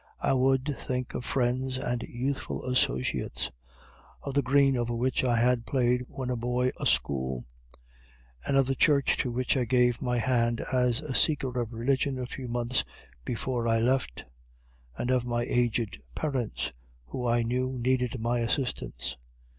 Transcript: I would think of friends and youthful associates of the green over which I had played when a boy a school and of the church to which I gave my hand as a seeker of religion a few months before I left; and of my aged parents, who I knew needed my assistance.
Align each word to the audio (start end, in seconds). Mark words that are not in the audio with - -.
I 0.23 0.33
would 0.33 0.77
think 0.81 1.13
of 1.13 1.25
friends 1.25 1.77
and 1.77 2.01
youthful 2.01 2.65
associates 2.65 3.51
of 4.23 4.33
the 4.33 4.41
green 4.41 4.75
over 4.75 4.95
which 4.95 5.23
I 5.23 5.35
had 5.35 5.67
played 5.67 6.01
when 6.07 6.31
a 6.31 6.35
boy 6.35 6.71
a 6.79 6.87
school 6.87 7.45
and 8.43 8.57
of 8.57 8.65
the 8.65 8.73
church 8.73 9.15
to 9.17 9.29
which 9.31 9.55
I 9.55 9.65
gave 9.65 10.01
my 10.01 10.17
hand 10.17 10.59
as 10.73 11.01
a 11.01 11.13
seeker 11.13 11.61
of 11.61 11.71
religion 11.71 12.17
a 12.17 12.25
few 12.25 12.47
months 12.47 12.83
before 13.25 13.67
I 13.67 13.77
left; 13.77 14.25
and 14.97 15.11
of 15.11 15.23
my 15.23 15.43
aged 15.43 16.01
parents, 16.15 16.71
who 17.05 17.27
I 17.27 17.43
knew 17.43 17.71
needed 17.77 18.19
my 18.19 18.39
assistance. 18.39 19.17